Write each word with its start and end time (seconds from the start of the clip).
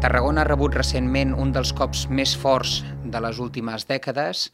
Tarragona 0.00 0.40
ha 0.40 0.48
rebut 0.48 0.72
recentment 0.78 1.34
un 1.36 1.50
dels 1.52 1.74
cops 1.76 2.06
més 2.08 2.30
forts 2.32 2.78
de 3.04 3.20
les 3.20 3.36
últimes 3.36 3.84
dècades, 3.84 4.46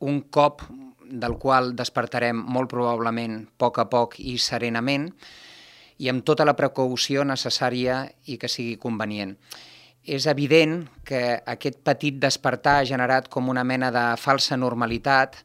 un 0.00 0.22
cop 0.32 0.62
del 1.04 1.34
qual 1.42 1.74
despertarem 1.76 2.40
molt 2.56 2.70
probablement 2.72 3.34
a 3.42 3.42
poc 3.60 3.82
a 3.82 3.84
poc 3.92 4.16
i 4.16 4.38
serenament 4.40 5.10
i 6.00 6.08
amb 6.08 6.24
tota 6.24 6.46
la 6.48 6.56
precaució 6.56 7.26
necessària 7.28 8.00
i 8.32 8.38
que 8.40 8.48
sigui 8.48 8.78
convenient. 8.80 9.36
És 10.08 10.24
evident 10.24 10.86
que 11.04 11.36
aquest 11.36 11.82
petit 11.84 12.16
despertar 12.16 12.78
ha 12.78 12.88
generat 12.88 13.28
com 13.28 13.52
una 13.52 13.66
mena 13.68 13.92
de 13.92 14.06
falsa 14.16 14.56
normalitat 14.56 15.36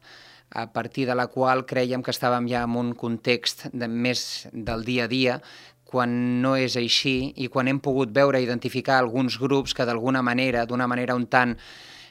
a 0.56 0.70
partir 0.72 1.04
de 1.04 1.18
la 1.18 1.26
qual 1.26 1.66
creiem 1.68 2.00
que 2.00 2.14
estàvem 2.16 2.48
ja 2.48 2.64
en 2.64 2.80
un 2.80 2.94
context 2.96 3.66
de 3.74 3.88
més 3.92 4.46
del 4.52 4.88
dia 4.88 5.04
a 5.04 5.12
dia 5.12 5.40
quan 5.94 6.42
no 6.42 6.56
és 6.58 6.74
així 6.80 7.30
i 7.38 7.46
quan 7.46 7.70
hem 7.70 7.78
pogut 7.78 8.10
veure 8.14 8.40
i 8.40 8.46
identificar 8.48 8.98
alguns 8.98 9.38
grups 9.38 9.76
que 9.78 9.86
d'alguna 9.86 10.24
manera, 10.26 10.66
d'una 10.66 10.88
manera 10.90 11.14
un 11.14 11.28
tant 11.30 11.54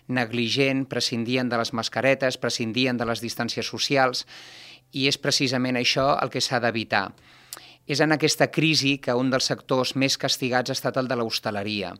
negligent, 0.08 0.86
prescindien 0.88 1.52
de 1.52 1.60
les 1.60 1.74
mascaretes, 1.76 2.40
prescindien 2.40 2.96
de 3.00 3.08
les 3.10 3.20
distàncies 3.24 3.68
socials, 3.68 4.24
i 4.96 5.10
és 5.10 5.20
precisament 5.20 5.80
això 5.80 6.14
el 6.22 6.32
que 6.32 6.44
s'ha 6.44 6.62
d'evitar. 6.64 7.10
És 7.84 8.00
en 8.00 8.16
aquesta 8.16 8.48
crisi 8.48 8.96
que 9.04 9.16
un 9.20 9.34
dels 9.34 9.50
sectors 9.52 9.98
més 10.00 10.16
castigats 10.18 10.72
ha 10.72 10.78
estat 10.78 11.00
el 11.02 11.10
de 11.12 11.20
l'hostaleria 11.20 11.92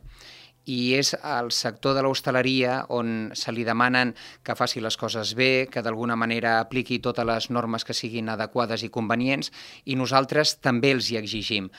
i 0.64 0.94
és 0.96 1.12
el 1.18 1.50
sector 1.52 1.94
de 1.96 2.02
l'hostaleria 2.04 2.84
on 2.88 3.30
se 3.36 3.52
li 3.52 3.64
demanen 3.64 4.14
que 4.42 4.56
faci 4.56 4.80
les 4.80 4.96
coses 4.96 5.34
bé, 5.36 5.68
que 5.70 5.82
d'alguna 5.82 6.16
manera 6.16 6.58
apliqui 6.60 7.00
totes 7.04 7.26
les 7.28 7.50
normes 7.50 7.84
que 7.84 7.96
siguin 7.96 8.30
adequades 8.32 8.82
i 8.82 8.92
convenients 8.92 9.52
i 9.84 9.96
nosaltres 9.96 10.58
també 10.64 10.94
els 10.96 11.10
hi 11.10 11.20
exigim. 11.20 11.70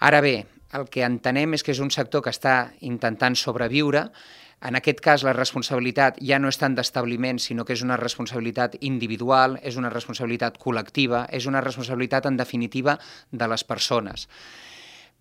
Ara 0.00 0.20
bé, 0.24 0.46
el 0.74 0.88
que 0.90 1.04
entenem 1.06 1.54
és 1.54 1.62
que 1.62 1.72
és 1.74 1.82
un 1.82 1.92
sector 1.94 2.24
que 2.24 2.32
està 2.34 2.72
intentant 2.80 3.36
sobreviure, 3.38 4.08
en 4.64 4.78
aquest 4.78 5.00
cas 5.04 5.22
la 5.26 5.34
responsabilitat 5.36 6.18
ja 6.24 6.38
no 6.40 6.48
és 6.48 6.58
tant 6.58 6.74
d'establiment, 6.74 7.38
sinó 7.38 7.66
que 7.68 7.74
és 7.76 7.82
una 7.84 7.98
responsabilitat 8.00 8.78
individual, 8.80 9.58
és 9.62 9.76
una 9.76 9.90
responsabilitat 9.92 10.56
col·lectiva, 10.62 11.26
és 11.28 11.44
una 11.46 11.60
responsabilitat 11.60 12.26
en 12.30 12.38
definitiva 12.40 12.96
de 13.30 13.48
les 13.52 13.64
persones. 13.64 14.28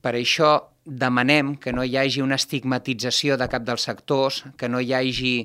Per 0.03 0.13
això 0.19 0.55
demanem 0.83 1.55
que 1.55 1.71
no 1.71 1.85
hi 1.87 1.95
hagi 1.97 2.21
una 2.21 2.35
estigmatització 2.35 3.37
de 3.39 3.47
cap 3.47 3.63
dels 3.63 3.85
sectors, 3.87 4.43
que 4.59 4.67
no 4.67 4.81
hi 4.83 4.91
hagi 4.93 5.35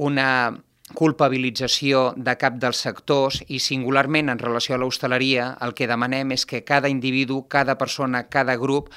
una 0.00 0.56
culpabilització 0.96 2.12
de 2.16 2.36
cap 2.38 2.56
dels 2.62 2.80
sectors 2.80 3.40
i 3.50 3.58
singularment 3.60 4.30
en 4.30 4.38
relació 4.38 4.76
a 4.76 4.78
l'hostaleria 4.78 5.50
el 5.66 5.74
que 5.74 5.88
demanem 5.90 6.30
és 6.36 6.46
que 6.46 6.62
cada 6.64 6.88
individu, 6.88 7.42
cada 7.50 7.74
persona, 7.76 8.22
cada 8.30 8.54
grup 8.56 8.92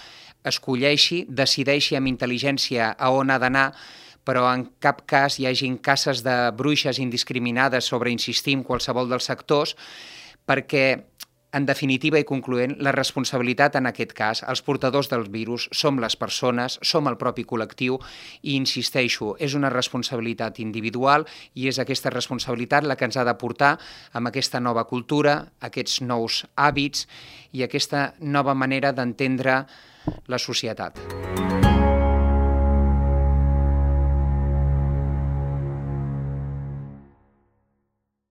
escolleixi, 0.46 1.24
decideixi 1.28 1.98
amb 1.98 2.12
intel·ligència 2.12 2.94
a 2.94 3.10
on 3.12 3.34
ha 3.34 3.40
d'anar 3.42 3.72
però 4.24 4.46
en 4.54 4.68
cap 4.84 5.02
cas 5.10 5.40
hi 5.40 5.48
hagin 5.50 5.80
cases 5.82 6.22
de 6.22 6.36
bruixes 6.54 7.00
indiscriminades 7.02 7.88
sobre, 7.90 8.12
insistim, 8.14 8.62
qualsevol 8.64 9.10
dels 9.10 9.26
sectors, 9.26 9.74
perquè 10.46 10.84
en 11.54 11.66
definitiva 11.66 12.20
i 12.20 12.26
concloent, 12.28 12.76
la 12.84 12.94
responsabilitat 12.94 13.76
en 13.80 13.90
aquest 13.90 14.14
cas, 14.18 14.44
els 14.46 14.62
portadors 14.66 15.10
del 15.10 15.26
virus, 15.34 15.68
som 15.74 16.00
les 16.02 16.16
persones, 16.20 16.78
som 16.86 17.10
el 17.10 17.18
propi 17.18 17.46
col·lectiu 17.50 17.98
i 18.44 18.56
insisteixo, 18.56 19.34
és 19.40 19.56
una 19.58 19.74
responsabilitat 19.74 20.62
individual 20.62 21.26
i 21.56 21.68
és 21.72 21.82
aquesta 21.82 22.14
responsabilitat 22.14 22.86
la 22.86 22.98
que 23.00 23.10
ens 23.10 23.18
ha 23.18 23.26
de 23.26 23.36
portar 23.40 23.76
amb 24.14 24.30
aquesta 24.30 24.62
nova 24.62 24.86
cultura, 24.86 25.40
aquests 25.60 26.02
nous 26.06 26.44
hàbits 26.56 27.08
i 27.54 27.66
aquesta 27.66 28.14
nova 28.20 28.54
manera 28.54 28.94
d'entendre 28.94 29.64
la 30.30 30.38
societat. 30.38 31.02